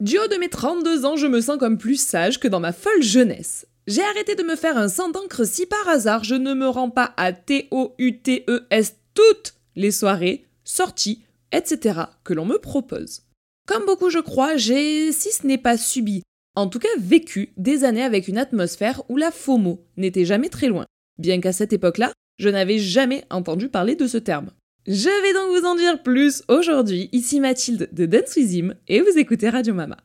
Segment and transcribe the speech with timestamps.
[0.00, 2.72] Du haut de mes 32 ans, je me sens comme plus sage que dans ma
[2.72, 3.66] folle jeunesse.
[3.86, 6.90] J'ai arrêté de me faire un sang d'encre si par hasard je ne me rends
[6.90, 11.22] pas à T-O-U-T-E-S toutes les soirées, sorties,
[11.52, 12.00] etc.
[12.24, 13.22] que l'on me propose.
[13.66, 16.22] Comme beaucoup je crois, j'ai, si ce n'est pas subi,
[16.56, 20.68] en tout cas vécu des années avec une atmosphère où la FOMO n'était jamais très
[20.68, 20.86] loin,
[21.18, 24.50] bien qu'à cette époque-là, je n'avais jamais entendu parler de ce terme.
[24.86, 27.08] Je vais donc vous en dire plus aujourd'hui.
[27.12, 29.96] Ici Mathilde de Dance With et vous écoutez Radio Mama.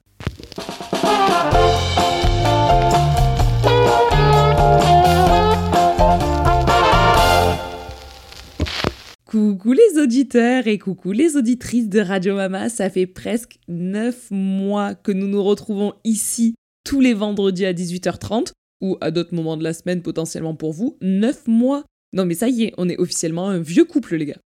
[9.25, 14.95] Coucou les auditeurs et coucou les auditrices de Radio Mama, ça fait presque 9 mois
[14.95, 19.63] que nous nous retrouvons ici tous les vendredis à 18h30 ou à d'autres moments de
[19.65, 20.97] la semaine potentiellement pour vous.
[21.01, 24.39] 9 mois Non mais ça y est, on est officiellement un vieux couple les gars.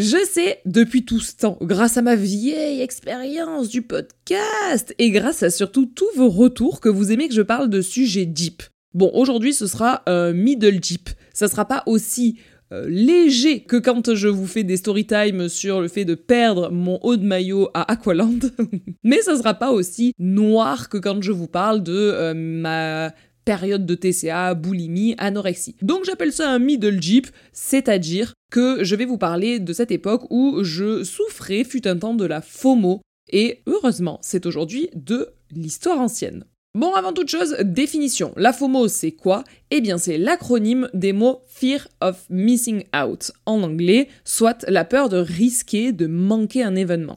[0.00, 5.42] Je sais, depuis tout ce temps, grâce à ma vieille expérience du podcast, et grâce
[5.42, 8.62] à surtout tous vos retours, que vous aimez que je parle de sujets deep.
[8.94, 11.10] Bon, aujourd'hui, ce sera un middle deep.
[11.34, 12.38] Ça sera pas aussi
[12.72, 16.70] euh, léger que quand je vous fais des story time sur le fait de perdre
[16.70, 18.38] mon haut de maillot à Aqualand,
[19.02, 23.12] mais ça sera pas aussi noir que quand je vous parle de euh, ma
[23.48, 25.74] période de TCA, boulimie, anorexie.
[25.80, 30.26] Donc j'appelle ça un middle jeep, c'est-à-dire que je vais vous parler de cette époque
[30.28, 33.00] où je souffrais fut un temps de la FOMO,
[33.32, 36.44] et heureusement c'est aujourd'hui de l'histoire ancienne.
[36.74, 38.34] Bon, avant toute chose, définition.
[38.36, 39.44] La FOMO, c'est quoi?
[39.70, 45.08] Eh bien, c'est l'acronyme des mots Fear of Missing Out en anglais, soit la peur
[45.08, 47.16] de risquer de manquer un événement.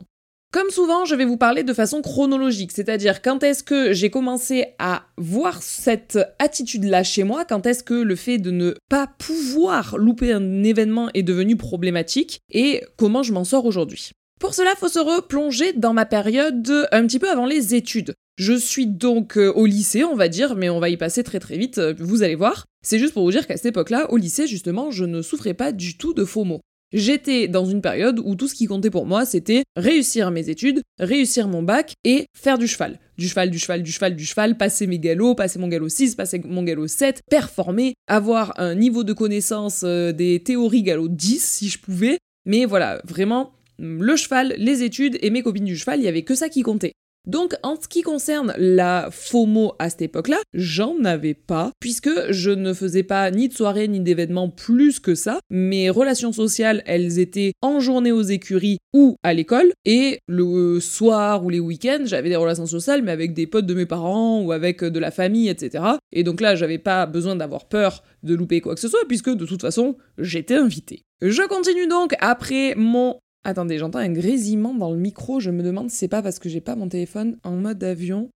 [0.52, 4.66] Comme souvent, je vais vous parler de façon chronologique, c'est-à-dire quand est-ce que j'ai commencé
[4.80, 9.98] à voir cette attitude-là chez moi, quand est-ce que le fait de ne pas pouvoir
[9.98, 14.12] louper un événement est devenu problématique, et comment je m'en sors aujourd'hui.
[14.42, 18.14] Pour cela, faut se replonger dans ma période un petit peu avant les études.
[18.38, 21.40] Je suis donc euh, au lycée, on va dire, mais on va y passer très
[21.40, 22.66] très vite, euh, vous allez voir.
[22.84, 25.72] C'est juste pour vous dire qu'à cette époque-là, au lycée, justement, je ne souffrais pas
[25.72, 26.62] du tout de faux mots.
[26.94, 30.82] J'étais dans une période où tout ce qui comptait pour moi, c'était réussir mes études,
[31.00, 33.00] réussir mon bac et faire du cheval.
[33.18, 36.16] Du cheval, du cheval, du cheval, du cheval, passer mes galops, passer mon galop 6,
[36.16, 41.42] passer mon galop 7, performer, avoir un niveau de connaissance euh, des théories galop 10
[41.42, 42.18] si je pouvais.
[42.46, 46.24] Mais voilà, vraiment, le cheval, les études et mes copines du cheval, il y avait
[46.24, 46.94] que ça qui comptait.
[47.28, 52.50] Donc en ce qui concerne la FOMO à cette époque-là, j'en avais pas, puisque je
[52.50, 55.40] ne faisais pas ni de soirée ni d'événements plus que ça.
[55.52, 61.46] Mes relations sociales, elles étaient en journée aux écuries ou à l'école, et le soir
[61.46, 64.52] ou les week-ends, j'avais des relations sociales, mais avec des potes de mes parents ou
[64.52, 65.84] avec de la famille, etc.
[66.12, 69.30] Et donc là, j'avais pas besoin d'avoir peur de louper quoi que ce soit, puisque
[69.30, 71.04] de toute façon, j'étais invité.
[71.22, 75.90] Je continue donc après mon Attendez, j'entends un grésillement dans le micro, je me demande
[75.90, 78.30] si c'est pas parce que j'ai pas mon téléphone en mode avion.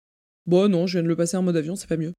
[0.45, 2.13] Bon non, je viens de le passer en mode avion, c'est pas mieux.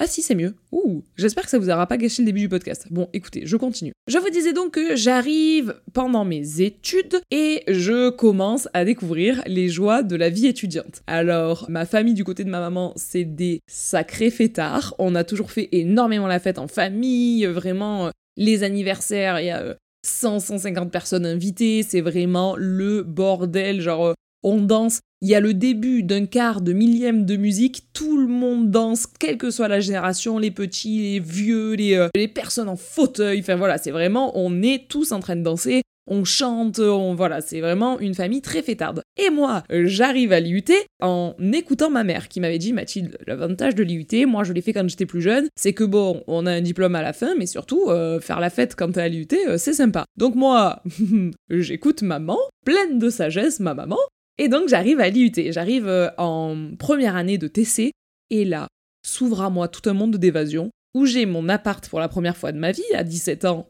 [0.00, 0.56] Ah si, c'est mieux.
[0.72, 2.88] Ouh, j'espère que ça vous aura pas gâché le début du podcast.
[2.90, 3.92] Bon, écoutez, je continue.
[4.08, 9.68] Je vous disais donc que j'arrive pendant mes études et je commence à découvrir les
[9.68, 11.02] joies de la vie étudiante.
[11.06, 14.96] Alors, ma famille du côté de ma maman, c'est des sacrés fêtards.
[14.98, 19.76] On a toujours fait énormément la fête en famille, vraiment les anniversaires, il y a
[20.04, 25.40] 100, 150 personnes invitées, c'est vraiment le bordel, genre euh, on danse, il y a
[25.40, 29.68] le début d'un quart de millième de musique, tout le monde danse, quelle que soit
[29.68, 33.90] la génération, les petits, les vieux, les, euh, les personnes en fauteuil, enfin voilà, c'est
[33.90, 38.14] vraiment, on est tous en train de danser, on chante, on voilà, c'est vraiment une
[38.14, 39.02] famille très fêtarde.
[39.16, 40.64] Et moi, j'arrive à l'IUT
[41.00, 44.72] en écoutant ma mère qui m'avait dit Mathilde, l'avantage de l'IUT, moi je l'ai fait
[44.72, 47.46] quand j'étais plus jeune, c'est que bon, on a un diplôme à la fin, mais
[47.46, 50.04] surtout euh, faire la fête quand t'es à l'IUT, euh, c'est sympa.
[50.16, 50.82] Donc moi,
[51.50, 53.98] j'écoute maman, pleine de sagesse, ma maman,
[54.38, 57.92] et donc j'arrive à l'IUT, j'arrive euh, en première année de TC,
[58.30, 58.68] et là
[59.06, 62.52] s'ouvre à moi tout un monde d'évasion où j'ai mon appart pour la première fois
[62.52, 63.68] de ma vie à 17 ans.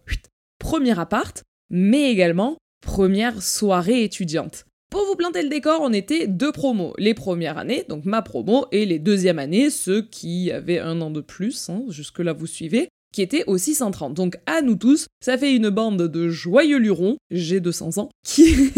[0.59, 1.43] Premier appart,
[1.75, 4.65] mais également première soirée étudiante.
[4.91, 6.95] Pour vous planter le décor, on était deux promos.
[6.99, 11.11] Les premières années, donc ma promo, et les deuxièmes années, ceux qui avaient un an
[11.11, 14.15] de plus, hein, jusque-là vous suivez, qui étaient aussi 130.
[14.15, 18.09] Donc à nous tous, ça fait une bande de joyeux lurons, j'ai 200 ans,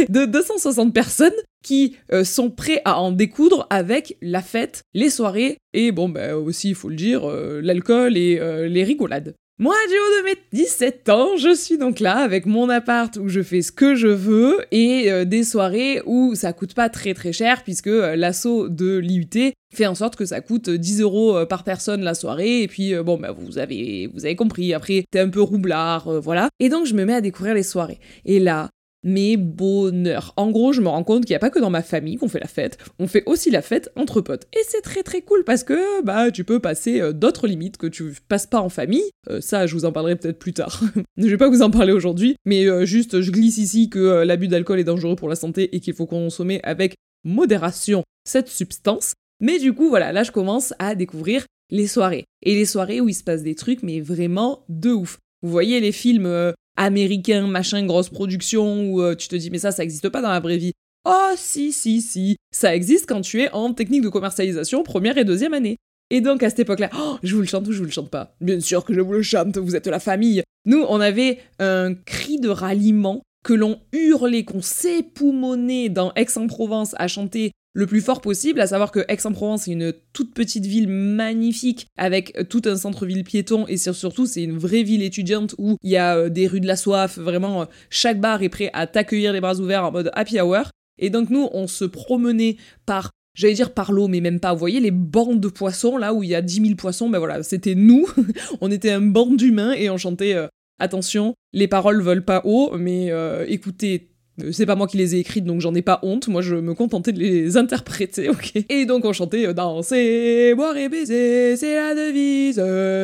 [0.09, 1.33] de 260 personnes
[1.63, 6.37] qui euh, sont prêts à en découdre avec la fête, les soirées et bon bah
[6.37, 9.35] aussi il faut le dire euh, l'alcool et euh, les rigolades.
[9.59, 13.31] Moi, du haut de mes 17 ans, je suis donc là avec mon appart où
[13.31, 17.15] je fais ce que je veux et euh, des soirées où ça coûte pas très
[17.15, 21.39] très cher puisque euh, l'assaut de l'IUT fait en sorte que ça coûte 10 euros
[21.39, 24.75] euh, par personne la soirée et puis bon bah vous avez vous avez compris.
[24.75, 26.51] Après t'es un peu roublard voilà.
[26.61, 27.99] Et donc je me mets à découvrir les soirées.
[28.27, 28.69] Et là
[29.07, 30.35] mais bonheur.
[30.37, 32.29] En gros, je me rends compte qu'il n'y a pas que dans ma famille qu'on
[32.29, 34.49] fait la fête, on fait aussi la fête entre potes.
[34.53, 37.87] Et c'est très très cool parce que bah tu peux passer euh, d'autres limites que
[37.87, 39.09] tu passes pas en famille.
[39.31, 40.83] Euh, ça, je vous en parlerai peut-être plus tard.
[41.17, 44.49] je vais pas vous en parler aujourd'hui, mais euh, juste je glisse ici que l'abus
[44.49, 49.15] d'alcool est dangereux pour la santé et qu'il faut consommer avec modération cette substance.
[49.41, 52.25] Mais du coup, voilà, là je commence à découvrir les soirées.
[52.43, 55.19] Et les soirées où il se passe des trucs, mais vraiment de ouf.
[55.43, 59.73] Vous voyez les films américain, machin, grosse production, où euh, tu te dis mais ça,
[59.73, 60.73] ça existe pas dans la vraie vie.
[61.05, 65.25] Oh si, si, si, ça existe quand tu es en technique de commercialisation première et
[65.25, 65.77] deuxième année.
[66.11, 68.11] Et donc à cette époque-là, oh, je vous le chante ou je vous le chante
[68.11, 70.43] pas Bien sûr que je vous le chante, vous êtes la famille.
[70.65, 77.07] Nous, on avait un cri de ralliement que l'on hurlait, qu'on s'époumonnait dans Aix-en-Provence à
[77.07, 81.87] chanter le plus fort possible, à savoir que Aix-en-Provence est une toute petite ville magnifique
[81.99, 85.99] avec tout un centre-ville piéton et surtout c'est une vraie ville étudiante où il y
[85.99, 89.35] a euh, des rues de la soif, vraiment euh, chaque bar est prêt à t'accueillir
[89.35, 90.71] les bras ouverts en mode happy hour.
[90.99, 92.57] Et donc nous on se promenait
[92.87, 94.55] par j'allais dire par l'eau, mais même pas.
[94.55, 97.19] Vous voyez les bandes de poissons, là où il y a 10 000 poissons, ben
[97.19, 98.07] voilà, c'était nous.
[98.63, 100.47] on était un band d'humains et on chantait euh,
[100.79, 103.11] Attention, les paroles veulent pas haut, mais
[103.49, 104.11] écoutez
[104.53, 106.29] c'est pas moi qui les ai écrites, donc j'en ai pas honte.
[106.29, 110.77] Moi, je me contentais de les interpréter, ok Et donc, on chantait euh, Danser, boire
[110.77, 112.57] et baiser, c'est la devise,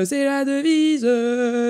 [0.08, 1.06] c'est la devise.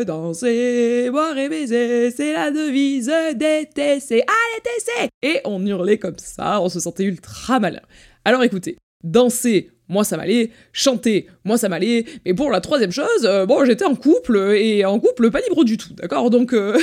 [0.06, 4.12] Danser, boire et baiser, c'est la devise DTC.
[4.14, 7.82] Allez, TC Et on hurlait comme ça, on se sentait ultra malin.
[8.24, 13.24] Alors écoutez, danser, moi ça m'allait, chanter, moi ça m'allait, mais pour la troisième chose,
[13.24, 16.30] euh, bon j'étais en couple, et en couple pas libre du tout, d'accord?
[16.30, 16.78] Donc euh,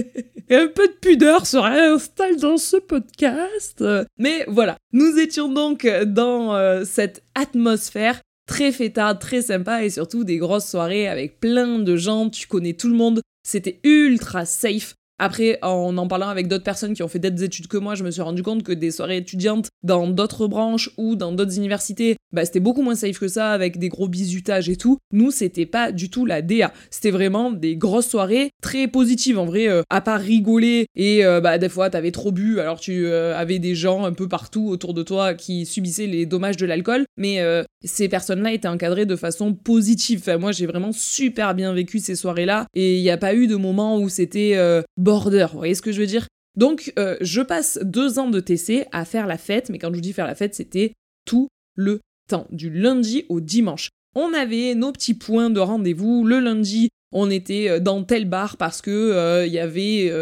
[0.50, 3.84] un peu de pudeur se réinstalle dans ce podcast.
[4.18, 10.24] Mais voilà, nous étions donc dans euh, cette atmosphère très fêtarde, très sympa, et surtout
[10.24, 14.94] des grosses soirées avec plein de gens, tu connais tout le monde, c'était ultra safe.
[15.18, 18.02] Après, en en parlant avec d'autres personnes qui ont fait d'autres études que moi, je
[18.02, 22.16] me suis rendu compte que des soirées étudiantes dans d'autres branches ou dans d'autres universités,
[22.32, 24.98] bah, c'était beaucoup moins safe que ça, avec des gros bisutages et tout.
[25.12, 26.72] Nous, c'était pas du tout la DA.
[26.90, 31.40] C'était vraiment des grosses soirées très positives, en vrai, euh, à part rigoler et euh,
[31.40, 34.66] bah, des fois, t'avais trop bu, alors tu euh, avais des gens un peu partout
[34.68, 37.38] autour de toi qui subissaient les dommages de l'alcool, mais
[37.84, 40.20] ces personnes-là étaient encadrées de façon positive.
[40.20, 43.46] Enfin, moi, j'ai vraiment super bien vécu ces soirées-là et il n'y a pas eu
[43.46, 44.56] de moment où c'était
[45.04, 45.46] border.
[45.52, 46.26] Vous voyez ce que je veux dire?
[46.56, 49.94] Donc, euh, je passe deux ans de TC à faire la fête, mais quand je
[49.94, 50.92] vous dis faire la fête, c'était
[51.24, 53.90] tout le temps, du lundi au dimanche.
[54.16, 56.24] On avait nos petits points de rendez-vous.
[56.24, 60.12] Le lundi, on était euh, dans tel bar parce que euh, y avait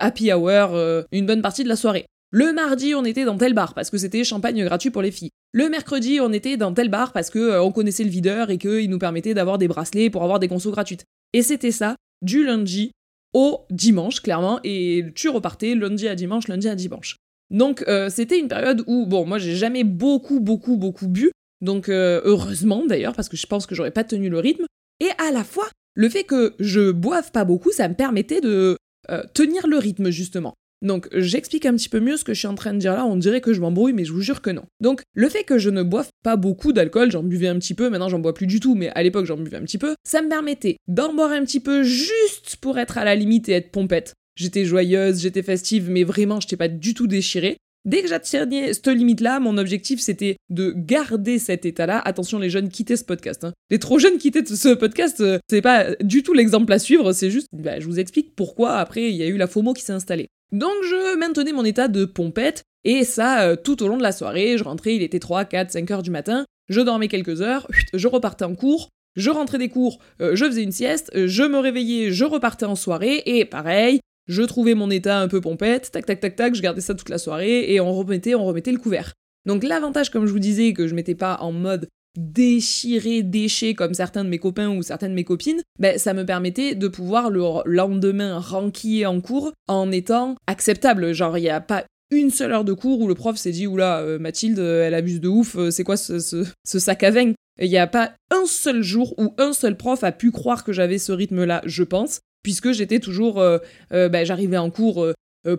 [0.00, 2.04] happy hour une bonne partie de la soirée.
[2.30, 5.30] Le mardi, on était dans tel bar parce que c'était champagne gratuit pour les filles.
[5.52, 8.90] Le mercredi, on était dans tel bar parce que on connaissait le videur et qu'il
[8.90, 11.04] nous permettait d'avoir des bracelets pour avoir des consos gratuites.
[11.32, 12.92] Et c'était ça du lundi
[13.32, 17.16] au dimanche, clairement, et tu repartais lundi à dimanche, lundi à dimanche.
[17.50, 21.30] Donc euh, c'était une période où, bon, moi j'ai jamais beaucoup, beaucoup, beaucoup bu,
[21.60, 24.66] donc euh, heureusement d'ailleurs, parce que je pense que j'aurais pas tenu le rythme,
[25.00, 28.76] et à la fois, le fait que je boive pas beaucoup, ça me permettait de
[29.10, 30.54] euh, tenir le rythme justement.
[30.82, 33.06] Donc j'explique un petit peu mieux ce que je suis en train de dire là,
[33.06, 34.64] on dirait que je m'embrouille, mais je vous jure que non.
[34.80, 37.88] Donc le fait que je ne boive pas beaucoup d'alcool, j'en buvais un petit peu,
[37.88, 40.20] maintenant j'en bois plus du tout, mais à l'époque j'en buvais un petit peu, ça
[40.20, 43.70] me permettait d'en boire un petit peu juste pour être à la limite et être
[43.70, 44.14] pompette.
[44.34, 47.58] J'étais joyeuse, j'étais festive, mais vraiment je t'ai pas du tout déchiré.
[47.84, 52.00] Dès que j'atteignais cette limite-là, mon objectif c'était de garder cet état-là.
[52.04, 53.42] Attention les jeunes, quittez ce podcast.
[53.42, 53.52] Hein.
[53.70, 55.20] Les trop jeunes, quittez ce podcast.
[55.20, 58.76] Euh, c'est pas du tout l'exemple à suivre, c'est juste, bah, je vous explique pourquoi
[58.76, 60.28] après il y a eu la FOMO qui s'est installée.
[60.52, 64.12] Donc je maintenais mon état de pompette, et ça euh, tout au long de la
[64.12, 67.66] soirée, je rentrais, il était 3, 4, 5 heures du matin, je dormais quelques heures,
[67.94, 71.58] je repartais en cours, je rentrais des cours, euh, je faisais une sieste, je me
[71.58, 76.06] réveillais, je repartais en soirée, et pareil, je trouvais mon état un peu pompette, tac
[76.06, 78.78] tac tac tac, je gardais ça toute la soirée, et on remettait, on remettait le
[78.78, 79.12] couvert.
[79.46, 83.94] Donc l'avantage, comme je vous disais, que je m'étais pas en mode déchiré, déché comme
[83.94, 87.30] certains de mes copains ou certaines de mes copines, ben, ça me permettait de pouvoir
[87.30, 91.12] le lendemain ranquiller en cours en étant acceptable.
[91.12, 93.66] Genre, il n'y a pas une seule heure de cours où le prof s'est dit
[93.66, 97.32] Oula, euh, Mathilde, elle abuse de ouf, euh, c'est quoi ce, sac à vin?
[97.60, 100.72] Il n'y a pas un seul jour où un seul prof a pu croire que
[100.72, 103.40] j'avais ce rythme-là, je pense, puisque j'étais toujours.
[103.40, 103.58] Euh,
[103.90, 105.06] ben, j'arrivais en cours.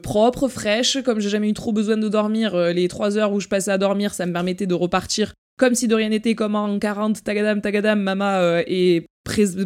[0.01, 3.47] propre, fraîche, comme j'ai jamais eu trop besoin de dormir, les trois heures où je
[3.47, 6.79] passais à dormir, ça me permettait de repartir comme si de rien n'était, comme en
[6.79, 9.05] 40, tagadam, tagadam, mama euh, est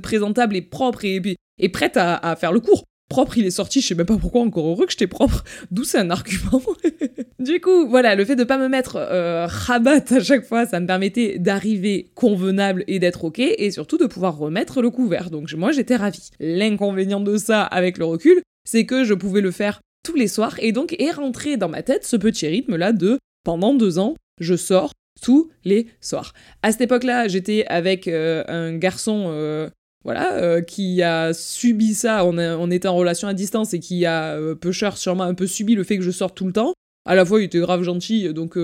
[0.02, 2.84] présentable et propre et prête à, faire le cours.
[3.10, 5.84] Propre, il est sorti, je sais même pas pourquoi, encore heureux que j'étais propre, d'où
[5.84, 6.62] c'est un argument.
[7.40, 10.80] du coup, voilà, le fait de pas me mettre euh, rabat à chaque fois, ça
[10.80, 15.30] me permettait d'arriver convenable et d'être ok, et surtout de pouvoir remettre le couvert.
[15.30, 16.32] Donc moi, j'étais ravie.
[16.40, 20.56] L'inconvénient de ça, avec le recul, c'est que je pouvais le faire tous les soirs
[20.60, 24.56] et donc est rentré dans ma tête ce petit rythme-là de pendant deux ans, je
[24.56, 26.34] sors tous les soirs.
[26.62, 29.70] À cette époque-là, j'étais avec euh, un garçon euh,
[30.08, 34.40] voilà, euh, qui a subi ça, on, était en relation à distance et qui a,
[34.56, 36.72] peu cher, sûrement un peu subi le fait que je sorte tout le temps.
[37.06, 38.58] À la fois, il était grave gentil, donc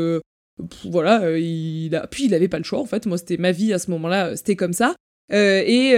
[0.85, 2.07] voilà, il a...
[2.07, 4.37] puis il avait pas le choix en fait, moi c'était ma vie à ce moment-là,
[4.37, 4.95] c'était comme ça.
[5.33, 5.97] et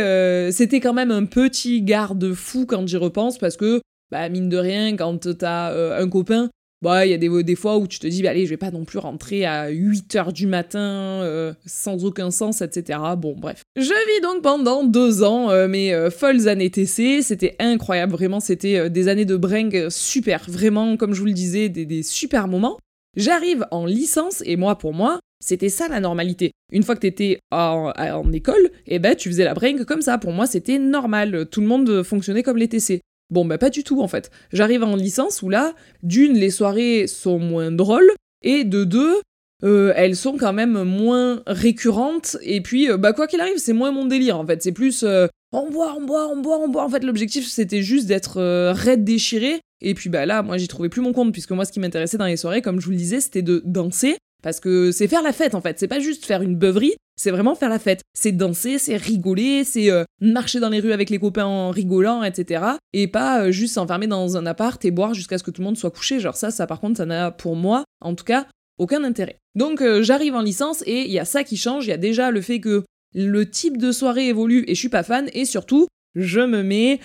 [0.52, 4.96] c'était quand même un petit garde-fou quand j'y repense parce que, bah, mine de rien,
[4.96, 6.50] quand t'as un copain,
[6.86, 8.58] bah, il y a des, des, fois où tu te dis, bah, allez, je vais
[8.58, 13.00] pas non plus rentrer à 8h du matin, euh, sans aucun sens, etc.
[13.18, 13.64] Bon, bref.
[13.76, 18.40] Je vis donc pendant deux ans euh, mes euh, folles années TC, c'était incroyable, vraiment,
[18.40, 22.48] c'était des années de bring super, vraiment, comme je vous le disais, des, des super
[22.48, 22.78] moments.
[23.18, 26.52] J'arrive en licence, et moi, pour moi, c'était ça la normalité.
[26.72, 30.20] Une fois que t'étais en, en école, eh ben, tu faisais la bring comme ça.
[30.20, 31.48] Pour moi, c'était normal.
[31.50, 33.02] Tout le monde fonctionnait comme les TC.
[33.32, 34.30] Bon, bah pas du tout en fait.
[34.52, 38.12] J'arrive en licence où là, d'une, les soirées sont moins drôles,
[38.44, 39.16] et de deux,
[39.64, 43.74] euh, elles sont quand même moins récurrentes, et puis, euh, bah quoi qu'il arrive, c'est
[43.74, 44.62] moins mon délire en fait.
[44.62, 46.84] C'est plus euh, on boit, on boit, on boit, on boit.
[46.84, 50.90] En fait, l'objectif c'était juste d'être raide déchiré, et puis bah là, moi j'y trouvais
[50.90, 52.98] plus mon compte, puisque moi ce qui m'intéressait dans les soirées, comme je vous le
[52.98, 56.24] disais, c'était de danser, parce que c'est faire la fête en fait, c'est pas juste
[56.24, 58.02] faire une beuverie, c'est vraiment faire la fête.
[58.14, 62.22] C'est danser, c'est rigoler, c'est euh, marcher dans les rues avec les copains en rigolant,
[62.22, 62.64] etc.
[62.94, 65.66] Et pas euh, juste s'enfermer dans un appart et boire jusqu'à ce que tout le
[65.66, 66.20] monde soit couché.
[66.20, 68.46] Genre ça, ça par contre, ça n'a pour moi, en tout cas,
[68.78, 69.40] aucun intérêt.
[69.56, 71.98] Donc euh, j'arrive en licence et il y a ça qui change, il y a
[71.98, 72.84] déjà le fait que
[73.16, 77.00] le type de soirée évolue et je suis pas fan, et surtout, je me mets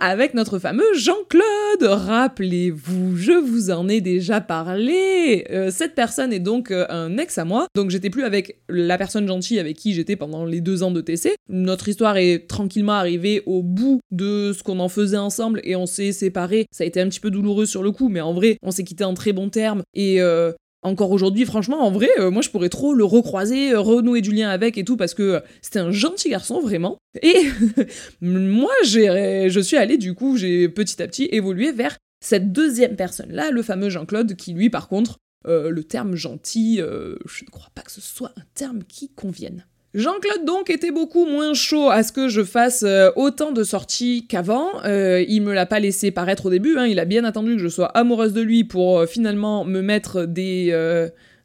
[0.00, 1.82] avec notre fameux Jean-Claude.
[1.82, 5.46] Rappelez-vous, je vous en ai déjà parlé.
[5.50, 8.98] Euh, cette personne est donc euh, un ex à moi, donc j'étais plus avec la
[8.98, 11.34] personne gentille avec qui j'étais pendant les deux ans de TC.
[11.48, 15.86] Notre histoire est tranquillement arrivée au bout de ce qu'on en faisait ensemble et on
[15.86, 16.66] s'est séparés.
[16.70, 18.84] Ça a été un petit peu douloureux sur le coup, mais en vrai, on s'est
[18.84, 20.52] quitté en très bons termes et euh,
[20.86, 24.32] encore aujourd'hui, franchement, en vrai, euh, moi je pourrais trop le recroiser, euh, renouer du
[24.32, 26.96] lien avec et tout, parce que euh, c'était un gentil garçon, vraiment.
[27.22, 27.46] Et
[28.20, 33.50] moi, je suis allée, du coup, j'ai petit à petit évolué vers cette deuxième personne-là,
[33.50, 37.92] le fameux Jean-Claude, qui lui, par contre, le terme gentil, je ne crois pas que
[37.92, 39.64] ce soit un terme qui convienne.
[39.96, 44.26] Jean-Claude donc était beaucoup moins chaud à ce que je fasse euh, autant de sorties
[44.28, 44.84] qu'avant.
[44.84, 46.84] Euh, il me l'a pas laissé paraître au début, hein.
[46.84, 50.26] il a bien attendu que je sois amoureuse de lui pour euh, finalement me mettre
[50.26, 50.66] des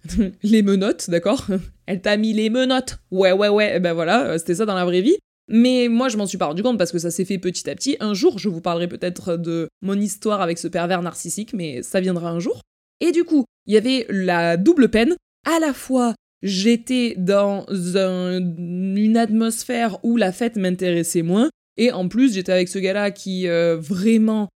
[0.43, 1.47] les menottes, d'accord?
[1.85, 2.97] Elle t'a mis les menottes.
[3.09, 5.15] Ouais ouais ouais, ben voilà, c'était ça dans la vraie vie.
[5.47, 7.75] Mais moi, je m'en suis pas rendu compte parce que ça s'est fait petit à
[7.75, 7.95] petit.
[8.01, 12.01] Un jour, je vous parlerai peut-être de mon histoire avec ce pervers narcissique, mais ça
[12.01, 12.61] viendra un jour.
[12.99, 15.15] Et du coup, il y avait la double peine,
[15.45, 21.49] à la fois j'étais dans une atmosphère où la fête m'intéressait moins.
[21.77, 24.49] Et en plus, j'étais avec ce gars-là qui euh, vraiment,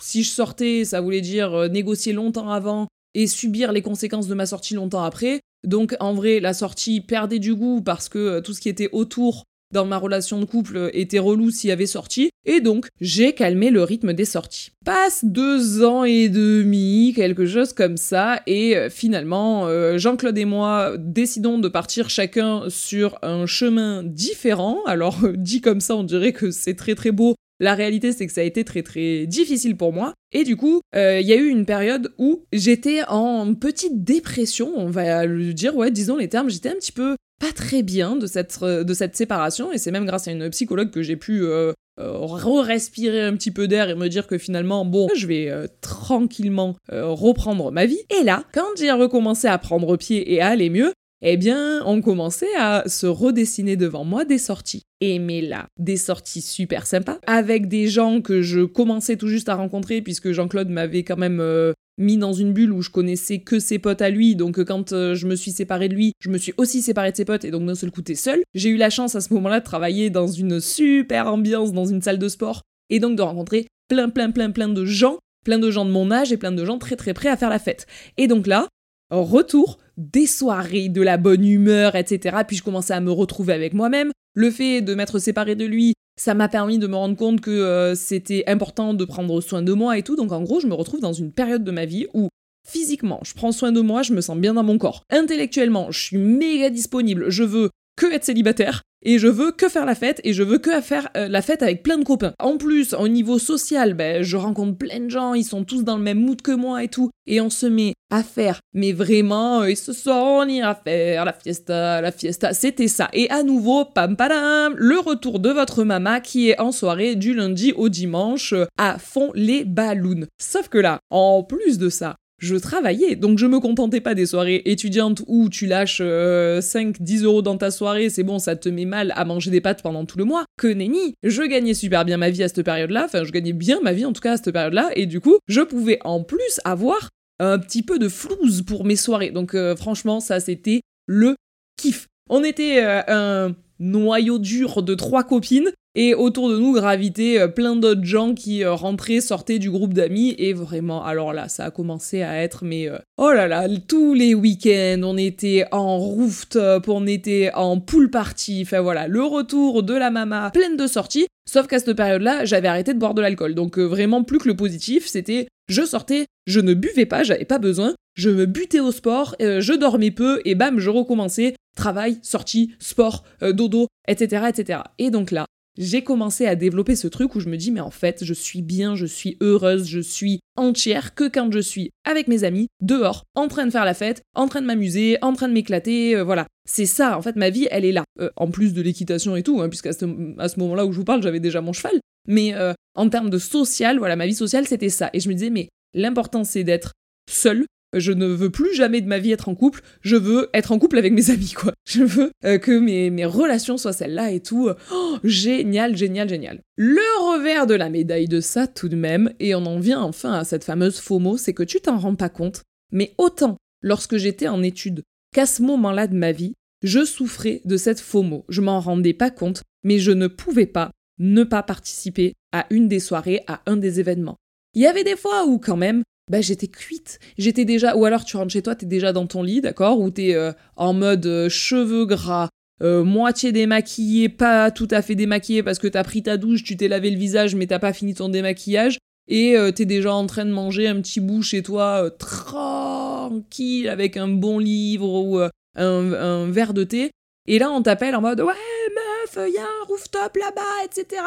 [0.00, 4.34] si je sortais, ça voulait dire euh, négocier longtemps avant et subir les conséquences de
[4.34, 5.40] ma sortie longtemps après.
[5.66, 8.88] Donc en vrai, la sortie perdait du goût parce que euh, tout ce qui était
[8.92, 13.32] autour dans ma relation de couple était relou s'il y avait sorti, et donc j'ai
[13.34, 14.72] calmé le rythme des sorties.
[14.84, 20.44] Passe deux ans et demi, quelque chose comme ça, et euh, finalement, euh, Jean-Claude et
[20.44, 24.78] moi décidons de partir chacun sur un chemin différent.
[24.86, 27.34] Alors, dit comme ça, on dirait que c'est très très beau.
[27.60, 30.14] La réalité, c'est que ça a été très très difficile pour moi.
[30.32, 34.72] Et du coup, euh, il y a eu une période où j'étais en petite dépression,
[34.76, 38.14] on va le dire, ouais, disons les termes, j'étais un petit peu pas très bien
[38.16, 41.16] de cette, euh, de cette séparation, et c'est même grâce à une psychologue que j'ai
[41.16, 45.26] pu euh, euh, re-respirer un petit peu d'air et me dire que finalement, bon, je
[45.26, 45.50] vais
[45.80, 48.00] tranquillement reprendre ma vie.
[48.20, 52.00] Et là, quand j'ai recommencé à prendre pied et à aller mieux, eh bien, on
[52.00, 54.82] commençait à se redessiner devant moi des sorties.
[55.00, 59.48] Et mais là, des sorties super sympas, avec des gens que je commençais tout juste
[59.48, 63.38] à rencontrer, puisque Jean-Claude m'avait quand même euh, mis dans une bulle où je connaissais
[63.38, 66.12] que ses potes à lui, donc euh, quand euh, je me suis séparée de lui,
[66.20, 68.42] je me suis aussi séparée de ses potes, et donc d'un seul coup, t'es seul.
[68.54, 72.02] J'ai eu la chance à ce moment-là de travailler dans une super ambiance, dans une
[72.02, 75.70] salle de sport, et donc de rencontrer plein, plein, plein, plein de gens, plein de
[75.70, 77.86] gens de mon âge et plein de gens très, très prêts à faire la fête.
[78.16, 78.68] Et donc là,
[79.10, 82.38] retour des soirées, de la bonne humeur, etc.
[82.46, 84.12] Puis je commençais à me retrouver avec moi-même.
[84.34, 87.50] Le fait de m'être séparée de lui, ça m'a permis de me rendre compte que
[87.50, 90.16] euh, c'était important de prendre soin de moi et tout.
[90.16, 92.28] Donc en gros, je me retrouve dans une période de ma vie où
[92.68, 95.02] physiquement, je prends soin de moi, je me sens bien dans mon corps.
[95.10, 99.86] Intellectuellement, je suis méga disponible, je veux que être célibataire et je veux que faire
[99.86, 102.34] la fête et je veux que faire euh, la fête avec plein de copains.
[102.38, 105.96] En plus, au niveau social, ben, je rencontre plein de gens, ils sont tous dans
[105.96, 107.10] le même mood que moi et tout.
[107.26, 111.32] Et on se met à faire, mais vraiment, et ce soir on ira faire la
[111.32, 113.08] fiesta, la fiesta, c'était ça.
[113.12, 117.34] Et à nouveau, pam padam, le retour de votre maman qui est en soirée du
[117.34, 120.26] lundi au dimanche à fond les ballons.
[120.40, 123.14] Sauf que là, en plus de ça, je travaillais.
[123.14, 127.56] Donc je me contentais pas des soirées étudiantes où tu lâches 5-10 euh, euros dans
[127.56, 130.24] ta soirée, c'est bon, ça te met mal à manger des pâtes pendant tout le
[130.24, 130.44] mois.
[130.58, 133.80] Que nenni Je gagnais super bien ma vie à cette période-là, enfin je gagnais bien
[133.80, 136.60] ma vie en tout cas à cette période-là, et du coup, je pouvais en plus
[136.64, 139.30] avoir un petit peu de flouze pour mes soirées.
[139.30, 141.36] Donc euh, franchement, ça c'était le
[141.76, 142.06] kiff.
[142.28, 147.48] On était euh, un noyau dur de trois copines et autour de nous gravitaient euh,
[147.48, 150.34] plein d'autres gens qui euh, rentraient, sortaient du groupe d'amis.
[150.38, 154.14] Et vraiment, alors là, ça a commencé à être, mais euh, oh là là, tous
[154.14, 158.60] les week-ends, on était en rooftop, on était en pool party.
[158.62, 161.26] Enfin voilà, le retour de la mama pleine de sorties.
[161.48, 163.54] Sauf qu'à cette période-là, j'avais arrêté de boire de l'alcool.
[163.54, 167.58] Donc vraiment, plus que le positif, c'était je sortais, je ne buvais pas, j'avais pas
[167.58, 172.74] besoin, je me butais au sport, je dormais peu et bam, je recommençais travail, sortie,
[172.78, 174.80] sport, dodo, etc., etc.
[174.98, 175.46] Et donc là,
[175.78, 178.62] j'ai commencé à développer ce truc où je me dis mais en fait je suis
[178.62, 183.24] bien, je suis heureuse, je suis entière que quand je suis avec mes amis, dehors,
[183.34, 186.24] en train de faire la fête, en train de m'amuser, en train de m'éclater, euh,
[186.24, 186.46] voilà.
[186.68, 188.04] C'est ça, en fait ma vie elle est là.
[188.20, 190.04] Euh, en plus de l'équitation et tout, hein, puisqu'à ce,
[190.38, 191.98] à ce moment-là où je vous parle j'avais déjà mon cheval.
[192.28, 195.10] Mais euh, en termes de social, voilà, ma vie sociale c'était ça.
[195.12, 196.92] Et je me disais mais l'important c'est d'être
[197.30, 200.72] seul, je ne veux plus jamais de ma vie être en couple, je veux être
[200.72, 201.72] en couple avec mes amis, quoi.
[201.86, 204.70] Je veux euh, que mes, mes, relations soient celles-là et tout.
[204.92, 206.60] Oh, génial, génial, génial.
[206.76, 207.00] Le
[207.32, 210.44] revers de la médaille de ça, tout de même, et on en vient enfin à
[210.44, 214.62] cette fameuse FOMO, c'est que tu t'en rends pas compte, mais autant lorsque j'étais en
[214.62, 218.44] études qu'à ce moment-là de ma vie, je souffrais de cette FOMO.
[218.48, 222.88] Je m'en rendais pas compte, mais je ne pouvais pas ne pas participer à une
[222.88, 224.38] des soirées, à un des événements.
[224.74, 227.18] Il y avait des fois où quand même, bah j'étais cuite.
[227.38, 230.10] J'étais déjà, ou alors tu rentres chez toi, t'es déjà dans ton lit, d'accord, ou
[230.10, 232.48] t'es euh, en mode euh, cheveux gras,
[232.82, 236.76] euh, moitié démaquillé, pas tout à fait démaquillé parce que t'as pris ta douche, tu
[236.76, 240.44] t'es lavé le visage, mais t'as pas fini ton démaquillage, et t'es déjà en train
[240.44, 246.50] de manger un petit bout chez toi, tranquille, avec un bon livre ou un, un
[246.50, 247.10] verre de thé.
[247.46, 251.22] Et là, on t'appelle en mode Ouais, meuf, y a un rooftop là-bas, etc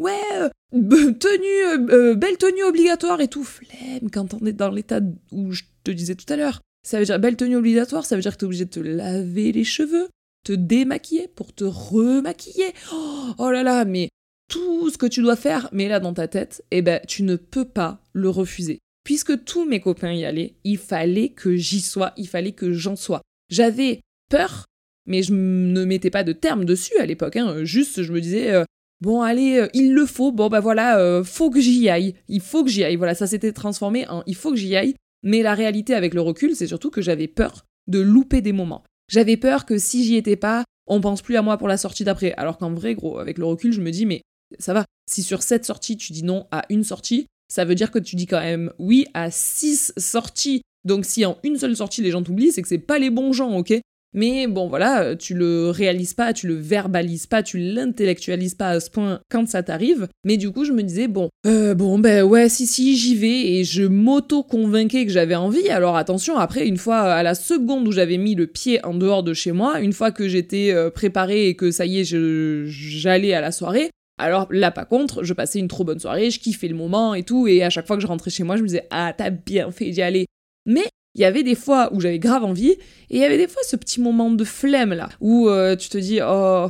[0.00, 5.00] ouais, tenue, euh, euh, belle tenue obligatoire et tout, flemme quand on est dans l'état
[5.32, 6.60] où je te disais tout à l'heure.
[6.86, 9.52] Ça veut dire belle tenue obligatoire, ça veut dire que t'es obligé de te laver
[9.52, 10.08] les cheveux,
[10.44, 12.72] te démaquiller pour te remaquiller.
[12.92, 14.08] Oh, oh, là là, mais
[14.48, 17.36] tout ce que tu dois faire, mais là dans ta tête, eh ben tu ne
[17.36, 18.78] peux pas le refuser.
[19.04, 22.96] Puisque tous mes copains y allaient, il fallait que j'y sois, il fallait que j'en
[22.96, 23.22] sois.
[23.50, 24.66] J'avais peur,
[25.06, 27.36] mais je ne mettais pas de terme dessus à l'époque.
[27.36, 27.64] Hein.
[27.64, 28.64] Juste, je me disais,
[29.00, 30.30] Bon, allez, euh, il le faut.
[30.30, 32.14] Bon, bah voilà, euh, faut que j'y aille.
[32.28, 32.96] Il faut que j'y aille.
[32.96, 34.94] Voilà, ça s'était transformé en il faut que j'y aille.
[35.22, 38.84] Mais la réalité avec le recul, c'est surtout que j'avais peur de louper des moments.
[39.08, 42.04] J'avais peur que si j'y étais pas, on pense plus à moi pour la sortie
[42.04, 42.32] d'après.
[42.36, 44.22] Alors qu'en vrai, gros, avec le recul, je me dis, mais
[44.58, 44.84] ça va.
[45.10, 48.16] Si sur cette sortie, tu dis non à une sortie, ça veut dire que tu
[48.16, 50.62] dis quand même oui à six sorties.
[50.84, 53.32] Donc si en une seule sortie les gens t'oublient, c'est que c'est pas les bons
[53.32, 53.74] gens, ok?
[54.12, 58.80] Mais bon, voilà, tu le réalises pas, tu le verbalises pas, tu l'intellectualises pas à
[58.80, 60.08] ce point quand ça t'arrive.
[60.24, 63.52] Mais du coup, je me disais, bon, euh, bon, ben ouais, si, si, j'y vais.
[63.52, 65.68] Et je m'auto-convainquais que j'avais envie.
[65.68, 69.22] Alors attention, après, une fois, à la seconde où j'avais mis le pied en dehors
[69.22, 73.32] de chez moi, une fois que j'étais euh, préparée et que ça y est, j'allais
[73.32, 76.68] à la soirée, alors là, pas contre, je passais une trop bonne soirée, je kiffais
[76.68, 78.66] le moment et tout, et à chaque fois que je rentrais chez moi, je me
[78.66, 80.26] disais, ah, t'as bien fait d'y aller.
[80.66, 82.78] Mais il y avait des fois où j'avais grave envie, et
[83.10, 85.98] il y avait des fois ce petit moment de flemme là, où euh, tu te
[85.98, 86.68] dis, oh.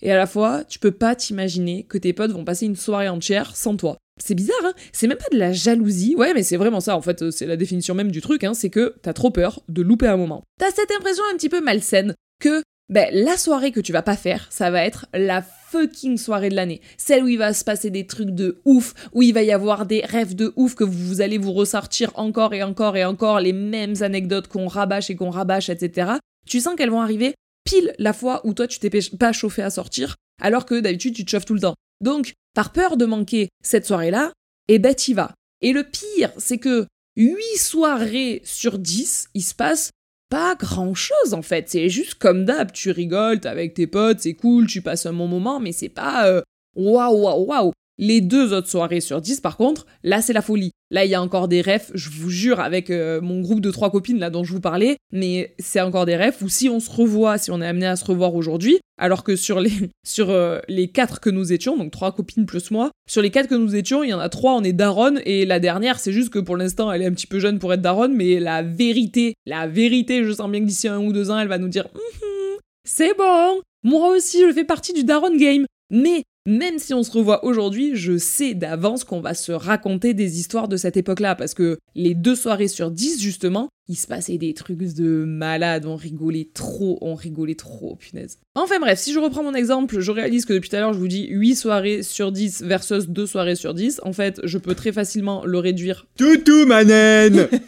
[0.00, 3.08] Et à la fois, tu peux pas t'imaginer que tes potes vont passer une soirée
[3.08, 3.96] entière sans toi.
[4.22, 6.14] C'est bizarre, hein C'est même pas de la jalousie.
[6.16, 8.70] Ouais, mais c'est vraiment ça, en fait, c'est la définition même du truc, hein, c'est
[8.70, 10.42] que t'as trop peur de louper un moment.
[10.58, 14.16] T'as cette impression un petit peu malsaine que ben, la soirée que tu vas pas
[14.16, 16.80] faire, ça va être la fucking soirée de l'année.
[16.96, 19.84] Celle où il va se passer des trucs de ouf, où il va y avoir
[19.84, 23.52] des rêves de ouf, que vous allez vous ressortir encore et encore et encore les
[23.52, 26.12] mêmes anecdotes qu'on rabâche et qu'on rabâche, etc.
[26.46, 29.68] Tu sens qu'elles vont arriver pile la fois où toi tu t'es pas chauffé à
[29.68, 31.74] sortir, alors que d'habitude tu te chauffes tout le temps.
[32.00, 34.32] Donc, par peur de manquer cette soirée-là,
[34.68, 35.34] eh ben t'y vas.
[35.60, 39.90] Et le pire, c'est que 8 soirées sur 10, il se passe
[40.28, 41.68] pas grand chose en fait.
[41.68, 45.12] C'est juste comme d'hab, tu rigoles, t'es avec tes potes, c'est cool, tu passes un
[45.12, 46.42] bon moment, mais c'est pas euh,
[46.74, 47.72] waouh, waouh, waouh.
[47.98, 50.70] Les deux autres soirées sur 10, par contre, là, c'est la folie.
[50.90, 53.70] Là, il y a encore des refs, je vous jure, avec euh, mon groupe de
[53.70, 56.80] trois copines là dont je vous parlais, mais c'est encore des refs où si on
[56.80, 59.72] se revoit, si on est amené à se revoir aujourd'hui, alors que sur les
[60.06, 63.48] sur euh, les quatre que nous étions, donc trois copines plus moi, sur les quatre
[63.48, 66.12] que nous étions, il y en a trois, on est daronne, et la dernière, c'est
[66.12, 68.62] juste que pour l'instant, elle est un petit peu jeune pour être daronne, mais la
[68.62, 71.68] vérité, la vérité, je sens bien que d'ici un ou deux ans, elle va nous
[71.68, 75.66] dire mm-hmm, c'est bon, moi aussi, je fais partie du daronne game.
[75.90, 80.38] Mais même si on se revoit aujourd'hui, je sais d'avance qu'on va se raconter des
[80.38, 84.38] histoires de cette époque-là, parce que les deux soirées sur dix, justement, il se passait
[84.38, 88.38] des trucs de malade, on rigolait trop, on rigolait trop, punaise.
[88.54, 90.98] Enfin bref, si je reprends mon exemple, je réalise que depuis tout à l'heure, je
[90.98, 94.00] vous dis 8 soirées sur 10 versus 2 soirées sur 10.
[94.04, 96.06] En fait, je peux très facilement le réduire.
[96.16, 97.48] Toutou, ma naine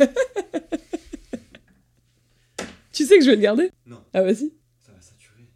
[2.92, 3.70] Tu sais que je vais le garder?
[3.86, 3.96] Non.
[4.12, 4.52] Ah bah si.
[4.84, 5.46] Ça va saturer.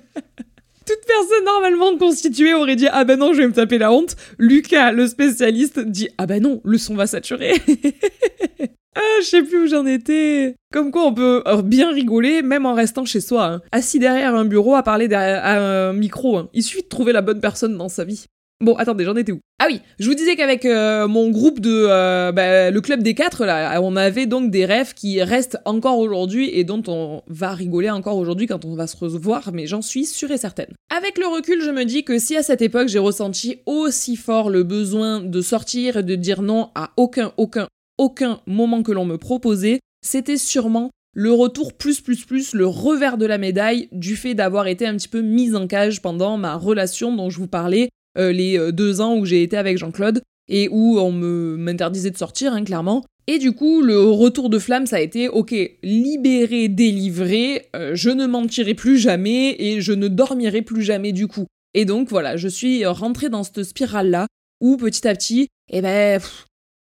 [0.86, 4.16] Toute personne normalement constituée aurait dit Ah ben non, je vais me taper la honte.
[4.40, 7.54] Lucas, le spécialiste, dit Ah ben non, le son va saturer.
[8.96, 10.56] ah, je sais plus où j'en étais.
[10.74, 13.46] Comme quoi on peut euh, bien rigoler même en restant chez soi.
[13.46, 13.62] hein.
[13.72, 15.58] Assis derrière un bureau à parler derrière à
[15.90, 16.38] un micro.
[16.38, 16.50] hein.
[16.54, 18.26] Il suffit de trouver la bonne personne dans sa vie.
[18.62, 19.40] Bon, attendez, j'en étais où?
[19.58, 21.88] Ah oui, je vous disais qu'avec euh, mon groupe de...
[21.90, 25.98] euh, bah, le club des quatre, là, on avait donc des rêves qui restent encore
[25.98, 29.82] aujourd'hui et dont on va rigoler encore aujourd'hui quand on va se revoir, mais j'en
[29.82, 30.74] suis sûre et certaine.
[30.96, 34.52] Avec le recul, je me dis que si à cette époque j'ai ressenti aussi fort
[34.52, 39.06] le besoin de sortir et de dire non à aucun, aucun, aucun moment que l'on
[39.06, 44.16] me proposait, c'était sûrement le retour plus plus plus, le revers de la médaille du
[44.16, 47.48] fait d'avoir été un petit peu mise en cage pendant ma relation dont je vous
[47.48, 51.56] parlais, euh, les euh, deux ans où j'ai été avec Jean-Claude et où on me
[51.58, 53.06] m'interdisait de sortir, hein, clairement.
[53.28, 58.10] Et du coup, le retour de flamme, ça a été ok, libéré, délivré, euh, je
[58.10, 61.46] ne mentirai plus jamais et je ne dormirai plus jamais du coup.
[61.74, 64.28] Et donc voilà, je suis rentrée dans cette spirale-là
[64.60, 66.20] où petit à petit, eh ben,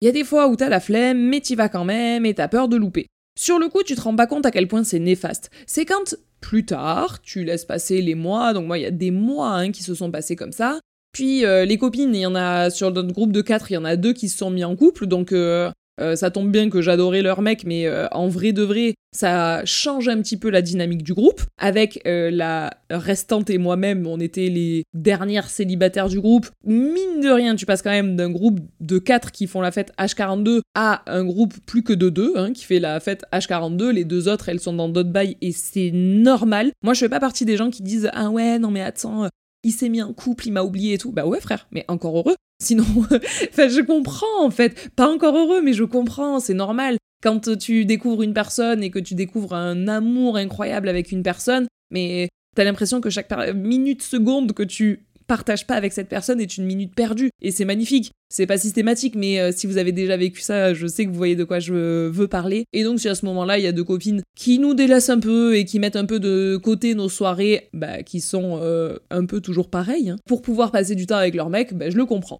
[0.01, 2.33] il y a des fois où t'as la flemme, mais t'y vas quand même et
[2.33, 3.07] t'as peur de louper.
[3.39, 5.49] Sur le coup, tu te rends pas compte à quel point c'est néfaste.
[5.65, 9.11] C'est quand, plus tard, tu laisses passer les mois, donc moi, il y a des
[9.11, 10.79] mois hein, qui se sont passés comme ça,
[11.13, 13.77] puis euh, les copines, il y en a sur notre groupe de quatre, il y
[13.77, 15.69] en a deux qui se sont mis en couple, donc euh,
[16.01, 20.07] euh, ça tombe bien que j'adorais leur mec, mais en vrai de vrai, ça change
[20.07, 21.43] un petit peu la dynamique du groupe.
[21.59, 26.47] Avec la restante et moi-même, on était les dernières célibataires du groupe.
[26.65, 29.93] Mine de rien, tu passes quand même d'un groupe de quatre qui font la fête
[29.99, 33.91] H42 à un groupe plus que de deux, hein, qui fait la fête H42.
[33.91, 36.71] Les deux autres, elles sont dans d'autres bails et c'est normal.
[36.81, 39.27] Moi, je fais pas partie des gens qui disent ah ouais non mais attends
[39.63, 41.11] il s'est mis en couple, il m'a oublié et tout.
[41.11, 42.35] Bah ouais, frère, mais encore heureux.
[42.63, 42.85] Sinon,
[43.49, 44.89] enfin, je comprends en fait.
[44.95, 46.97] Pas encore heureux, mais je comprends, c'est normal.
[47.21, 51.67] Quand tu découvres une personne et que tu découvres un amour incroyable avec une personne,
[51.89, 56.57] mais t'as l'impression que chaque minute, seconde que tu partages pas avec cette personne est
[56.57, 57.29] une minute perdue.
[57.41, 58.11] Et c'est magnifique.
[58.29, 61.17] C'est pas systématique, mais euh, si vous avez déjà vécu ça, je sais que vous
[61.17, 62.65] voyez de quoi je veux parler.
[62.73, 65.19] Et donc, si à ce moment-là, il y a deux copines qui nous délaissent un
[65.19, 69.25] peu et qui mettent un peu de côté nos soirées, bah, qui sont euh, un
[69.25, 72.05] peu toujours pareilles, hein, pour pouvoir passer du temps avec leur mec, bah, je le
[72.05, 72.39] comprends.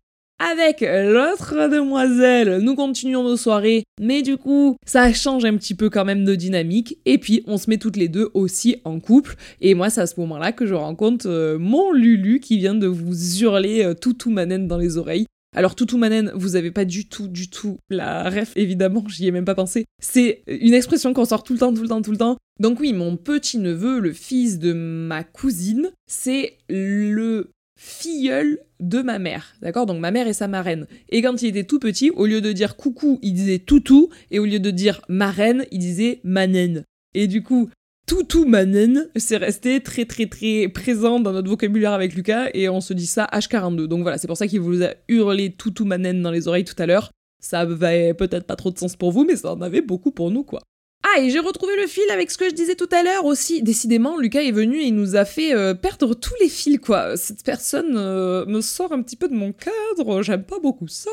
[0.51, 5.89] Avec l'autre demoiselle, nous continuons nos soirées, mais du coup, ça change un petit peu
[5.89, 9.35] quand même de dynamique, et puis on se met toutes les deux aussi en couple,
[9.61, 12.87] et moi c'est à ce moment-là que je rencontre euh, mon Lulu qui vient de
[12.87, 15.27] vous hurler euh, toutou manène dans les oreilles.
[15.55, 19.31] Alors toutou manène, vous avez pas du tout, du tout la ref, évidemment, j'y ai
[19.31, 19.85] même pas pensé.
[20.01, 22.35] C'est une expression qu'on sort tout le temps, tout le temps, tout le temps.
[22.59, 27.51] Donc oui, mon petit-neveu, le fils de ma cousine, c'est le
[27.85, 29.85] filleul de ma mère, d'accord?
[29.85, 30.87] Donc ma mère est sa marraine.
[31.09, 34.39] Et quand il était tout petit, au lieu de dire coucou, il disait toutou, et
[34.39, 36.85] au lieu de dire marraine, il disait manène.
[37.13, 37.69] Et du coup,
[38.07, 42.79] toutou manène, c'est resté très très très présent dans notre vocabulaire avec Lucas, et on
[42.79, 43.87] se dit ça H42.
[43.87, 46.81] Donc voilà, c'est pour ça qu'il vous a hurlé toutou manène dans les oreilles tout
[46.81, 47.11] à l'heure.
[47.41, 50.31] Ça avait peut-être pas trop de sens pour vous, mais ça en avait beaucoup pour
[50.31, 50.61] nous, quoi.
[51.03, 53.61] Ah, et j'ai retrouvé le fil avec ce que je disais tout à l'heure aussi.
[53.61, 57.17] Décidément, Lucas est venu et il nous a fait euh, perdre tous les fils, quoi.
[57.17, 61.11] Cette personne euh, me sort un petit peu de mon cadre, j'aime pas beaucoup ça.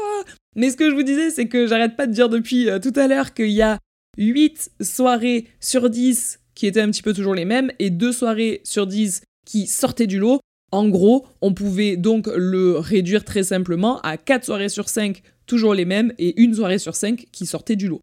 [0.54, 2.92] Mais ce que je vous disais, c'est que j'arrête pas de dire depuis euh, tout
[2.94, 3.78] à l'heure qu'il y a
[4.16, 8.60] 8 soirées sur 10 qui étaient un petit peu toujours les mêmes et 2 soirées
[8.64, 10.40] sur 10 qui sortaient du lot.
[10.72, 15.74] En gros, on pouvait donc le réduire très simplement à 4 soirées sur 5 toujours
[15.74, 18.00] les mêmes et une soirée sur 5 qui sortait du lot.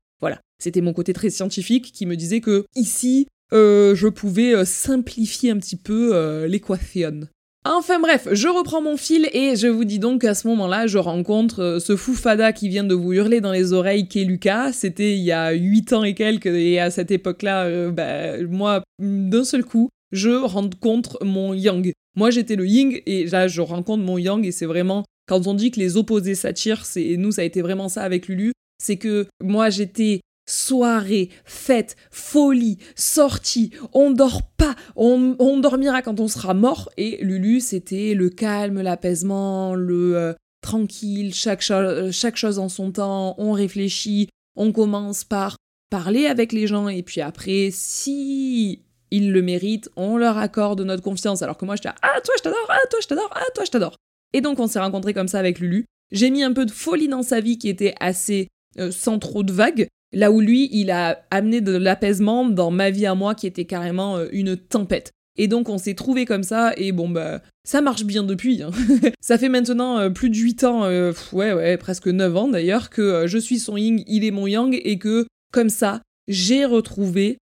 [0.60, 5.52] C'était mon côté très scientifique qui me disait que ici, euh, je pouvais euh, simplifier
[5.52, 7.28] un petit peu euh, l'équation.
[7.65, 10.98] Enfin bref, je reprends mon fil et je vous dis donc qu'à ce moment-là, je
[10.98, 14.72] rencontre ce fou fada qui vient de vous hurler dans les oreilles qu'est Lucas.
[14.72, 19.43] C'était il y a 8 ans et quelques et à cette époque-là, bah, moi, d'un
[19.43, 24.17] seul coup, je rencontre mon yang, Moi, j'étais le yin et là, je rencontre mon
[24.17, 27.46] yang et c'est vraiment quand on dit que les opposés s'attirent, c'est nous ça a
[27.46, 34.41] été vraiment ça avec Lulu, c'est que moi j'étais soirée, fête, folie, sortie, on dort
[34.57, 36.89] pas, on, dormira quand on sera mort.
[36.97, 43.51] Et Lulu, c'était le calme, l'apaisement, le euh, tranquille, chaque, chose en son temps, on
[43.51, 45.57] réfléchit, on commence par
[45.89, 51.03] parler avec les gens et puis après, si ils le méritent, on leur accorde notre
[51.03, 51.41] confiance.
[51.41, 53.71] Alors que moi, j'étais ah toi je t'adore, ah toi je t'adore, ah toi je
[53.71, 53.95] t'adore.
[54.33, 55.86] Et donc on s'est rencontrés comme ça avec Lulu.
[56.12, 58.47] J'ai mis un peu de folie dans sa vie qui était assez
[58.79, 59.88] euh, sans trop de vagues.
[60.13, 63.65] Là où lui, il a amené de l'apaisement dans ma vie à moi qui était
[63.65, 65.12] carrément euh, une tempête.
[65.39, 68.63] Et donc on s'est trouvé comme ça, et bon bah ça marche bien depuis.
[68.63, 68.72] Hein.
[69.22, 73.28] ça fait maintenant euh, plus de 8 ans, ouais ouais, presque 9 ans d'ailleurs, que
[73.28, 77.38] je suis son yin, il est mon yang, et que comme ça, j'ai retrouvé,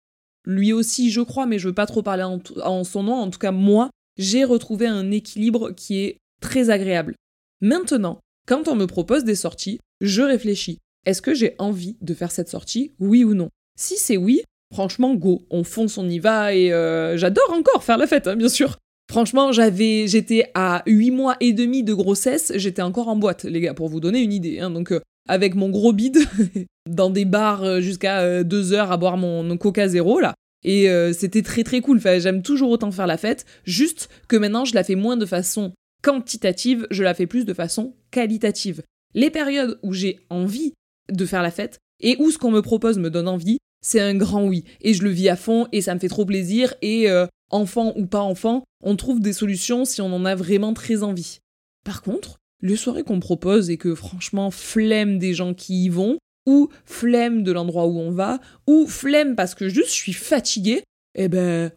[0.47, 3.41] lui aussi je crois, mais je veux pas trop parler en son nom, en tout
[3.41, 7.15] cas moi, j'ai retrouvé un équilibre qui est très agréable.
[7.61, 10.79] Maintenant, quand on me propose des sorties, je réfléchis.
[11.07, 13.49] Est-ce que j'ai envie de faire cette sortie, oui ou non?
[13.79, 17.99] Si c'est oui, franchement, go, on fonce, on y va, et euh, j'adore encore faire
[17.99, 18.77] la fête, hein, bien sûr.
[19.11, 23.61] Franchement, j'avais, j'étais à 8 mois et demi de grossesse, j'étais encore en boîte, les
[23.61, 24.61] gars, pour vous donner une idée.
[24.61, 24.71] Hein.
[24.71, 26.19] donc, euh, avec mon gros bide,
[26.89, 30.35] dans des bars euh, jusqu'à 2 heures à boire mon, coca zéro, là.
[30.63, 31.99] Et c'était très très cool.
[32.03, 35.73] J'aime toujours autant faire la fête, juste que maintenant je la fais moins de façon
[36.03, 38.83] quantitative, je la fais plus de façon qualitative.
[39.15, 40.75] Les périodes où j'ai envie
[41.11, 44.15] de faire la fête et où ce qu'on me propose me donne envie, c'est un
[44.15, 44.65] grand oui.
[44.81, 46.75] Et je le vis à fond et ça me fait trop plaisir.
[46.83, 50.75] Et euh, enfant ou pas enfant, on trouve des solutions si on en a vraiment
[50.75, 51.39] très envie.
[51.85, 56.19] Par contre, les soirées qu'on propose et que franchement, flemme des gens qui y vont,
[56.47, 60.83] ou flemme de l'endroit où on va, ou flemme parce que juste je suis fatiguée,
[61.15, 61.71] eh ben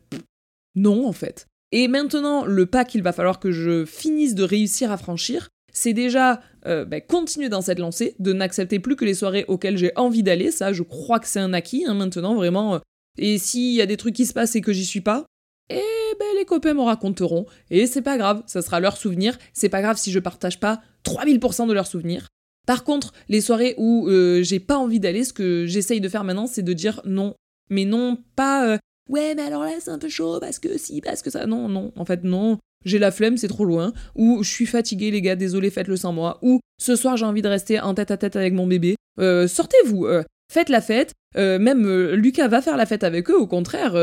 [0.75, 1.47] non en fait.
[1.71, 5.93] Et maintenant, le pas qu'il va falloir que je finisse de réussir à franchir, c'est
[5.93, 9.91] déjà euh, ben, continuer dans cette lancée, de n'accepter plus que les soirées auxquelles j'ai
[9.95, 10.51] envie d'aller.
[10.51, 12.79] Ça, je crois que c'est un acquis hein, maintenant, vraiment.
[13.17, 15.25] Et s'il y a des trucs qui se passent et que j'y suis pas,
[15.69, 17.45] eh ben les copains m'en raconteront.
[17.69, 19.37] Et c'est pas grave, ça sera leur souvenir.
[19.53, 22.27] C'est pas grave si je partage pas 3000% de leurs souvenirs.
[22.65, 26.23] Par contre, les soirées où euh, j'ai pas envie d'aller, ce que j'essaye de faire
[26.23, 27.33] maintenant, c'est de dire non.
[27.69, 28.77] Mais non, pas euh,
[29.09, 31.45] ouais, mais alors là, c'est un peu chaud parce que si, parce que ça.
[31.45, 32.57] Non, non, en fait, non.
[32.85, 33.93] J'ai la flemme, c'est trop loin.
[34.15, 36.39] Ou je suis fatiguée, les gars, désolé, faites-le sans moi.
[36.41, 38.95] Ou ce soir, j'ai envie de rester en tête à tête avec mon bébé.
[39.19, 41.13] Euh, sortez-vous, euh, faites la fête.
[41.37, 43.93] Euh, même Lucas va faire la fête avec eux, au contraire.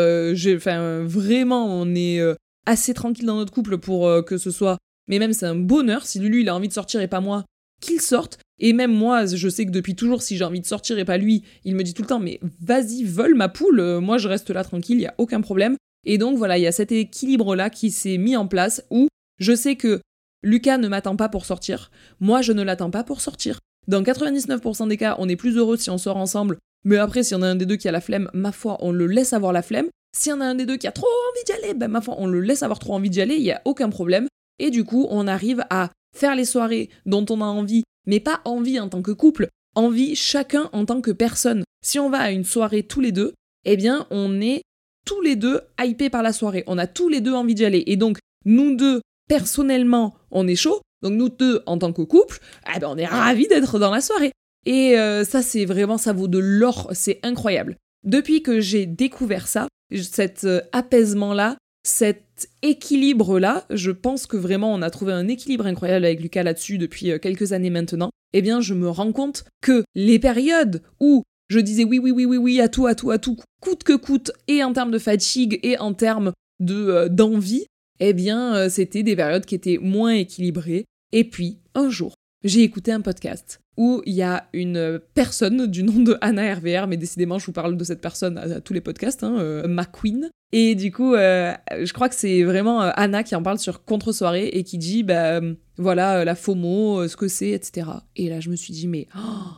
[0.56, 2.20] Enfin, vraiment, on est
[2.66, 4.78] assez tranquille dans notre couple pour que ce soit.
[5.08, 6.06] Mais même, c'est un bonheur.
[6.06, 7.44] Si lui, il a envie de sortir et pas moi,
[7.80, 8.38] qu'il sorte.
[8.60, 11.16] Et même moi, je sais que depuis toujours, si j'ai envie de sortir et pas
[11.16, 14.28] lui, il me dit tout le temps, mais vas-y, vole ma poule, euh, moi je
[14.28, 15.76] reste là tranquille, il n'y a aucun problème.
[16.04, 19.54] Et donc voilà, il y a cet équilibre-là qui s'est mis en place où je
[19.54, 20.00] sais que
[20.42, 23.60] Lucas ne m'attend pas pour sortir, moi je ne l'attends pas pour sortir.
[23.88, 27.34] Dans 99% des cas, on est plus heureux si on sort ensemble, mais après, si
[27.34, 29.52] en a un des deux qui a la flemme, ma foi, on le laisse avoir
[29.52, 29.88] la flemme.
[30.16, 32.14] Si en a un des deux qui a trop envie d'y aller, ben ma foi,
[32.18, 34.26] on le laisse avoir trop envie d'y aller, il n'y a aucun problème.
[34.58, 38.40] Et du coup, on arrive à faire les soirées dont on a envie, mais pas
[38.44, 41.62] envie en tant que couple, envie chacun en tant que personne.
[41.80, 44.62] Si on va à une soirée tous les deux, eh bien, on est
[45.06, 46.64] tous les deux hypés par la soirée.
[46.66, 47.84] On a tous les deux envie d'y aller.
[47.86, 50.80] Et donc, nous deux, personnellement, on est chaud.
[51.02, 52.40] Donc, nous deux, en tant que couple,
[52.74, 54.32] eh ben, on est ravis d'être dans la soirée.
[54.66, 56.90] Et euh, ça, c'est vraiment, ça vaut de l'or.
[56.92, 57.76] C'est incroyable.
[58.04, 62.24] Depuis que j'ai découvert ça, cet euh, apaisement-là, cet
[62.62, 67.10] équilibre-là, je pense que vraiment on a trouvé un équilibre incroyable avec Lucas là-dessus depuis
[67.10, 71.58] euh, quelques années maintenant, eh bien je me rends compte que les périodes où je
[71.58, 74.30] disais oui, oui, oui, oui, oui, à tout, à tout, à tout, coûte que coûte,
[74.48, 77.66] et en termes de fatigue et en termes de euh, d'envie,
[77.98, 80.84] eh bien euh, c'était des périodes qui étaient moins équilibrées.
[81.12, 85.82] Et puis, un jour, j'ai écouté un podcast où il y a une personne du
[85.82, 88.82] nom de Anna RVR, mais décidément, je vous parle de cette personne à, tous les
[88.82, 90.28] podcasts, hein, euh, McQueen.
[90.52, 93.86] Et du coup, euh, je crois que c'est vraiment euh, Anna qui en parle sur
[93.86, 95.40] Contre-soirée et qui dit, bah,
[95.78, 97.86] voilà, la FOMO, ce que c'est, etc.
[98.16, 99.48] Et là, je me suis dit, mais, oh,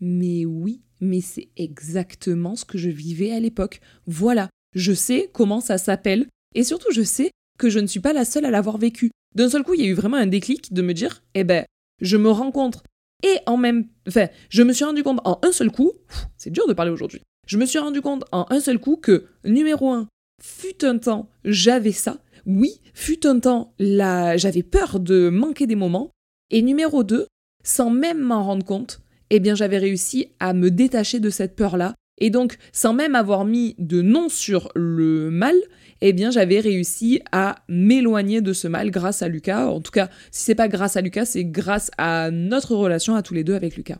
[0.00, 3.80] mais oui, mais c'est exactement ce que je vivais à l'époque.
[4.06, 8.12] Voilà, je sais comment ça s'appelle, et surtout, je sais que je ne suis pas
[8.12, 9.10] la seule à l'avoir vécu.
[9.34, 11.64] D'un seul coup, il y a eu vraiment un déclic de me dire, eh ben,
[12.00, 12.84] je me rencontre
[13.26, 13.86] et en même...
[14.06, 15.92] Enfin, je me suis rendu compte en un seul coup,
[16.36, 19.26] c'est dur de parler aujourd'hui, je me suis rendu compte en un seul coup que,
[19.44, 20.08] numéro un,
[20.42, 22.18] fut un temps, j'avais ça.
[22.46, 26.10] Oui, fut un temps, là, j'avais peur de manquer des moments.
[26.50, 27.26] Et numéro deux,
[27.64, 31.94] sans même m'en rendre compte, eh bien j'avais réussi à me détacher de cette peur-là
[32.18, 35.54] Et donc, sans même avoir mis de nom sur le mal,
[36.00, 39.66] eh bien, j'avais réussi à m'éloigner de ce mal grâce à Lucas.
[39.66, 43.22] En tout cas, si c'est pas grâce à Lucas, c'est grâce à notre relation à
[43.22, 43.98] tous les deux avec Lucas.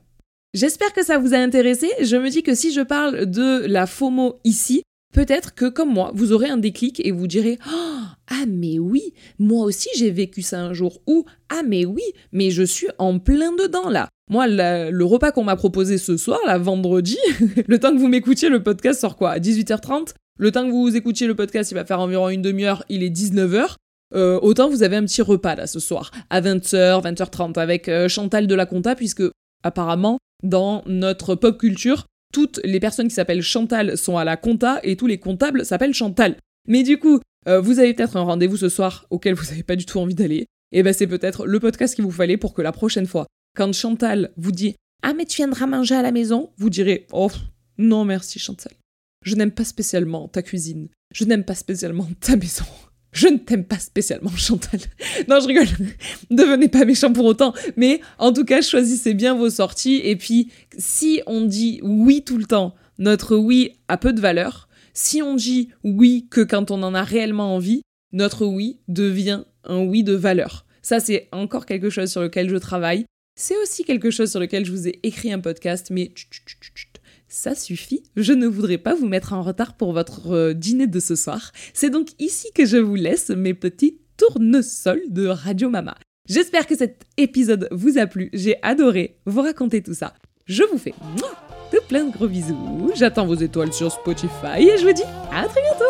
[0.55, 1.91] J'espère que ça vous a intéressé.
[2.01, 4.83] Je me dis que si je parle de la FOMO ici,
[5.17, 9.15] peut-être que comme moi, vous aurez un déclic et vous direz oh, Ah mais oui,
[9.39, 11.01] moi aussi j'ai vécu ça un jour.
[11.07, 12.03] Ou Ah mais oui,
[12.33, 14.11] mais je suis en plein dedans là.
[14.31, 17.17] Moi, le repas qu'on m'a proposé ce soir, la vendredi,
[17.67, 20.95] le temps que vous m'écoutiez, le podcast sort quoi À 18h30 Le temps que vous
[20.95, 23.77] écoutiez le podcast, il va faire environ une demi-heure, il est 19h.
[24.15, 28.09] Euh, autant vous avez un petit repas là ce soir, à 20h, 20h30, avec euh,
[28.09, 29.23] Chantal de la Compta, puisque
[29.63, 32.05] apparemment, dans notre pop culture,
[32.37, 35.95] toutes les personnes qui s'appellent Chantal sont à la compta et tous les comptables s'appellent
[35.95, 36.37] Chantal.
[36.69, 37.19] Mais du coup,
[37.49, 40.15] euh, vous avez peut-être un rendez-vous ce soir auquel vous n'avez pas du tout envie
[40.15, 40.45] d'aller.
[40.71, 43.73] Et ben c'est peut-être le podcast qu'il vous fallait pour que la prochaine fois, quand
[43.73, 47.31] Chantal vous dit Ah mais tu viendras manger à la maison, vous direz Oh
[47.79, 48.75] non merci Chantal.
[49.25, 50.91] Je n'aime pas spécialement ta cuisine.
[51.15, 52.67] Je n'aime pas spécialement ta maison.
[53.17, 54.79] Je ne t'aime pas spécialement, Chantal.
[55.27, 55.67] non, je rigole.
[56.31, 57.55] Devenez pas méchant pour autant.
[57.77, 60.03] Mais en tout cas, choisissez bien vos sorties.
[60.05, 64.69] Et puis, si on dit oui tout le temps, notre oui a peu de valeur.
[64.93, 67.81] Si on dit oui que quand on en a réellement envie,
[68.13, 70.67] notre oui devient un oui de valeur.
[70.83, 73.07] Ça, c'est encore quelque chose sur lequel je travaille.
[73.39, 76.13] C'est aussi quelque chose sur lequel je vous ai écrit un podcast, mais
[77.29, 81.01] ça suffit, je ne voudrais pas vous mettre en retard pour votre euh, dîner de
[81.01, 81.53] ce soir.
[81.75, 85.97] C'est donc ici que je vous laisse mes petits tournesols de Radio Mama.
[86.29, 90.15] J'espère que cet épisode vous a plu, j'ai adoré vous raconter tout ça.
[90.47, 90.95] Je vous fais
[91.73, 95.47] de plein de gros bisous, j'attends vos étoiles sur Spotify et je vous dis à
[95.47, 95.85] très bientôt